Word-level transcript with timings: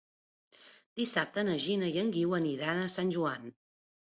Dissabte 1.01 1.43
na 1.49 1.59
Gina 1.65 1.91
i 1.93 2.01
en 2.05 2.09
Guiu 2.17 2.33
aniran 2.41 2.85
a 2.87 2.91
Sant 2.99 3.17
Joan. 3.19 3.49